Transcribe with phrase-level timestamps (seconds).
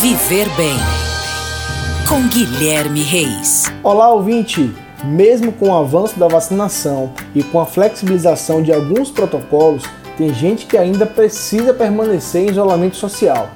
[0.00, 0.78] Viver Bem
[2.08, 3.70] com Guilherme Reis.
[3.82, 4.74] Olá, ouvinte!
[5.04, 9.84] Mesmo com o avanço da vacinação e com a flexibilização de alguns protocolos,
[10.16, 13.50] tem gente que ainda precisa permanecer em isolamento social.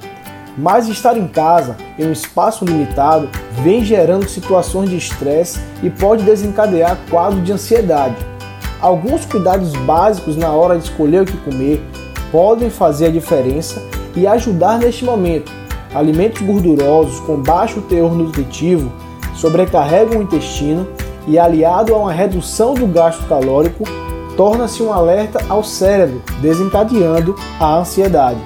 [0.55, 3.27] Mas estar em casa, em um espaço limitado,
[3.63, 8.17] vem gerando situações de estresse e pode desencadear quadro de ansiedade.
[8.79, 11.83] Alguns cuidados básicos na hora de escolher o que comer
[12.31, 13.81] podem fazer a diferença
[14.15, 15.64] e ajudar neste momento.
[15.95, 18.91] Alimentos gordurosos com baixo teor nutritivo
[19.33, 20.85] sobrecarregam o intestino
[21.25, 23.85] e, aliado a uma redução do gasto calórico,
[24.35, 28.39] torna-se um alerta ao cérebro, desencadeando a ansiedade.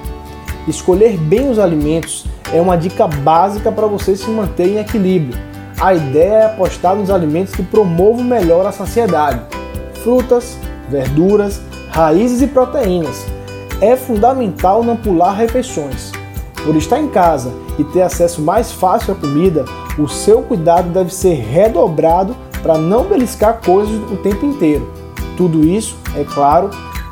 [0.68, 5.36] Escolher bem os alimentos é uma dica básica para você se manter em equilíbrio.
[5.80, 9.40] A ideia é apostar nos alimentos que promovam melhor a saciedade:
[10.04, 10.56] frutas,
[10.88, 11.60] verduras,
[11.90, 13.26] raízes e proteínas
[13.80, 16.12] é fundamental não pular refeições.
[16.64, 19.64] Por estar em casa e ter acesso mais fácil à comida,
[19.98, 24.90] o seu cuidado deve ser redobrado para não beliscar coisas o tempo inteiro.
[25.36, 26.70] Tudo isso, é claro,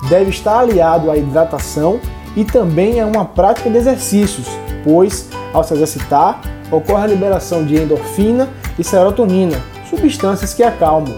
[0.09, 1.99] deve estar aliado à hidratação
[2.37, 4.47] e também a uma prática de exercícios,
[4.85, 9.59] pois, ao se exercitar, ocorre a liberação de endorfina e serotonina,
[9.89, 11.15] substâncias que acalmam.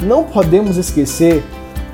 [0.00, 1.44] Não podemos esquecer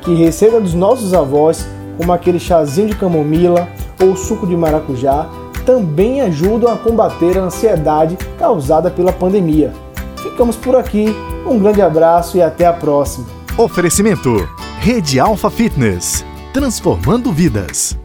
[0.02, 3.68] que receita dos nossos avós como aquele chazinho de camomila
[4.02, 5.28] ou suco de maracujá,
[5.70, 9.72] também ajudam a combater a ansiedade causada pela pandemia.
[10.20, 11.14] Ficamos por aqui,
[11.46, 13.27] um grande abraço e até a próxima.
[13.56, 14.48] Oferecimento:
[14.80, 17.99] Rede Alfa Fitness transformando vidas.